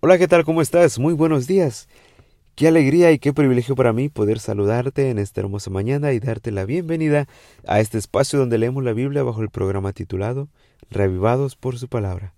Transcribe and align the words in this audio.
Hola, 0.00 0.18
¿qué 0.18 0.28
tal? 0.28 0.44
¿Cómo 0.44 0.60
estás? 0.60 0.98
Muy 0.98 1.14
buenos 1.14 1.46
días. 1.46 1.88
Qué 2.54 2.68
alegría 2.68 3.12
y 3.12 3.18
qué 3.18 3.32
privilegio 3.32 3.74
para 3.74 3.94
mí 3.94 4.10
poder 4.10 4.40
saludarte 4.40 5.08
en 5.08 5.18
esta 5.18 5.40
hermosa 5.40 5.70
mañana 5.70 6.12
y 6.12 6.20
darte 6.20 6.52
la 6.52 6.66
bienvenida 6.66 7.26
a 7.66 7.80
este 7.80 7.96
espacio 7.96 8.38
donde 8.38 8.58
leemos 8.58 8.84
la 8.84 8.92
Biblia 8.92 9.22
bajo 9.22 9.40
el 9.40 9.48
programa 9.48 9.94
titulado 9.94 10.48
Reavivados 10.90 11.56
por 11.56 11.78
su 11.78 11.88
palabra. 11.88 12.34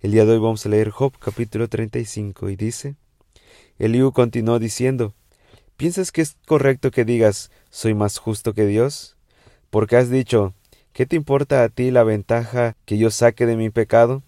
El 0.00 0.12
día 0.12 0.24
de 0.24 0.32
hoy 0.32 0.38
vamos 0.38 0.64
a 0.64 0.70
leer 0.70 0.88
Job 0.88 1.12
capítulo 1.18 1.68
35 1.68 2.48
y 2.48 2.56
dice, 2.56 2.96
Eliú 3.78 4.12
continuó 4.12 4.58
diciendo, 4.58 5.12
¿piensas 5.76 6.12
que 6.12 6.22
es 6.22 6.38
correcto 6.46 6.90
que 6.90 7.04
digas, 7.04 7.50
soy 7.68 7.92
más 7.92 8.16
justo 8.16 8.54
que 8.54 8.64
Dios? 8.64 9.18
Porque 9.68 9.96
has 9.96 10.08
dicho, 10.08 10.54
¿qué 10.94 11.04
te 11.04 11.16
importa 11.16 11.62
a 11.62 11.68
ti 11.68 11.90
la 11.90 12.04
ventaja 12.04 12.74
que 12.86 12.96
yo 12.96 13.10
saque 13.10 13.44
de 13.44 13.58
mi 13.58 13.68
pecado? 13.68 14.22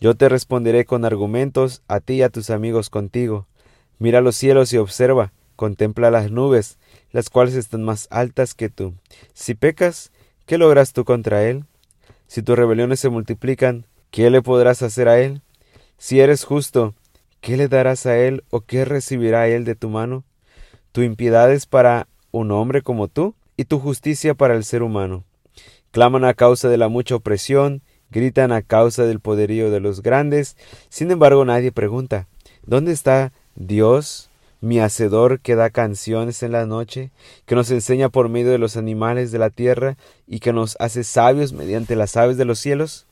Yo 0.00 0.14
te 0.14 0.30
responderé 0.30 0.86
con 0.86 1.04
argumentos 1.04 1.82
a 1.86 2.00
ti 2.00 2.14
y 2.14 2.22
a 2.22 2.30
tus 2.30 2.48
amigos 2.48 2.88
contigo. 2.88 3.46
Mira 3.98 4.22
los 4.22 4.34
cielos 4.34 4.72
y 4.72 4.78
observa, 4.78 5.34
contempla 5.56 6.10
las 6.10 6.30
nubes, 6.30 6.78
las 7.12 7.28
cuales 7.28 7.54
están 7.54 7.84
más 7.84 8.08
altas 8.10 8.54
que 8.54 8.70
tú. 8.70 8.94
Si 9.34 9.54
pecas, 9.54 10.10
¿qué 10.46 10.56
logras 10.56 10.94
tú 10.94 11.04
contra 11.04 11.44
él? 11.44 11.66
Si 12.28 12.40
tus 12.40 12.56
rebeliones 12.56 12.98
se 12.98 13.10
multiplican, 13.10 13.84
¿qué 14.10 14.30
le 14.30 14.40
podrás 14.40 14.80
hacer 14.80 15.06
a 15.06 15.20
él? 15.20 15.42
Si 15.98 16.18
eres 16.20 16.44
justo, 16.44 16.94
¿qué 17.42 17.58
le 17.58 17.68
darás 17.68 18.06
a 18.06 18.16
él 18.16 18.42
o 18.48 18.62
qué 18.62 18.86
recibirá 18.86 19.48
él 19.48 19.66
de 19.66 19.74
tu 19.74 19.90
mano? 19.90 20.24
Tu 20.92 21.02
impiedad 21.02 21.52
es 21.52 21.66
para 21.66 22.08
un 22.30 22.52
hombre 22.52 22.80
como 22.80 23.08
tú 23.08 23.34
y 23.58 23.66
tu 23.66 23.78
justicia 23.78 24.32
para 24.32 24.54
el 24.54 24.64
ser 24.64 24.82
humano. 24.82 25.24
Claman 25.90 26.24
a 26.24 26.32
causa 26.32 26.70
de 26.70 26.78
la 26.78 26.88
mucha 26.88 27.16
opresión, 27.16 27.82
gritan 28.10 28.52
a 28.52 28.62
causa 28.62 29.04
del 29.04 29.20
poderío 29.20 29.70
de 29.70 29.80
los 29.80 30.02
grandes. 30.02 30.56
Sin 30.88 31.10
embargo, 31.10 31.44
nadie 31.44 31.72
pregunta, 31.72 32.26
¿dónde 32.64 32.92
está 32.92 33.32
Dios, 33.54 34.28
mi 34.60 34.78
hacedor 34.78 35.40
que 35.40 35.54
da 35.54 35.70
canciones 35.70 36.42
en 36.42 36.52
la 36.52 36.66
noche, 36.66 37.10
que 37.46 37.54
nos 37.54 37.70
enseña 37.70 38.08
por 38.08 38.28
medio 38.28 38.50
de 38.50 38.58
los 38.58 38.76
animales 38.76 39.32
de 39.32 39.38
la 39.38 39.50
tierra 39.50 39.96
y 40.26 40.40
que 40.40 40.52
nos 40.52 40.76
hace 40.80 41.04
sabios 41.04 41.52
mediante 41.52 41.96
las 41.96 42.16
aves 42.16 42.36
de 42.36 42.44
los 42.44 42.58
cielos? 42.58 43.06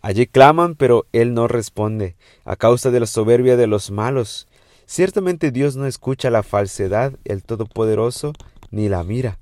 Allí 0.00 0.26
claman, 0.26 0.76
pero 0.76 1.06
Él 1.12 1.34
no 1.34 1.48
responde, 1.48 2.14
a 2.44 2.54
causa 2.54 2.90
de 2.92 3.00
la 3.00 3.06
soberbia 3.06 3.56
de 3.56 3.66
los 3.66 3.90
malos. 3.90 4.46
Ciertamente 4.86 5.50
Dios 5.50 5.74
no 5.74 5.86
escucha 5.86 6.30
la 6.30 6.44
falsedad, 6.44 7.14
el 7.24 7.42
Todopoderoso, 7.42 8.32
ni 8.70 8.88
la 8.88 9.02
mira. 9.02 9.40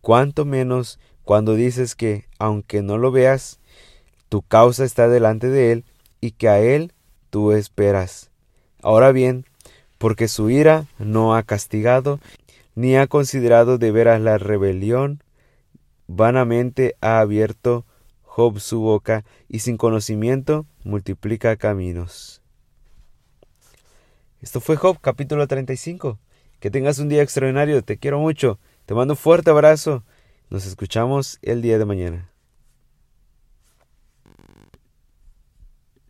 Cuanto 0.00 0.44
menos 0.44 1.00
cuando 1.24 1.54
dices 1.54 1.94
que, 1.94 2.26
aunque 2.38 2.82
no 2.82 2.98
lo 2.98 3.10
veas, 3.10 3.60
tu 4.28 4.42
causa 4.42 4.84
está 4.84 5.08
delante 5.08 5.48
de 5.48 5.72
Él 5.72 5.84
y 6.20 6.32
que 6.32 6.48
a 6.48 6.60
Él 6.60 6.92
tú 7.30 7.52
esperas. 7.52 8.30
Ahora 8.82 9.12
bien, 9.12 9.46
porque 9.98 10.28
su 10.28 10.50
ira 10.50 10.86
no 10.98 11.36
ha 11.36 11.42
castigado, 11.42 12.18
ni 12.74 12.96
ha 12.96 13.06
considerado 13.06 13.78
de 13.78 13.92
veras 13.92 14.20
la 14.20 14.38
rebelión, 14.38 15.22
vanamente 16.06 16.96
ha 17.00 17.20
abierto 17.20 17.84
Job 18.22 18.60
su 18.60 18.80
boca, 18.80 19.24
y 19.48 19.58
sin 19.58 19.76
conocimiento 19.76 20.64
multiplica 20.84 21.56
caminos. 21.56 22.40
Esto 24.40 24.60
fue 24.60 24.76
Job 24.76 24.98
capítulo 25.00 25.46
35. 25.46 26.18
Que 26.58 26.70
tengas 26.70 26.98
un 26.98 27.08
día 27.08 27.22
extraordinario, 27.22 27.82
te 27.82 27.98
quiero 27.98 28.18
mucho, 28.18 28.58
te 28.86 28.94
mando 28.94 29.14
un 29.14 29.18
fuerte 29.18 29.50
abrazo. 29.50 30.02
Nos 30.52 30.66
escuchamos 30.66 31.38
el 31.40 31.62
día 31.62 31.78
de 31.78 31.86
mañana. 31.86 32.31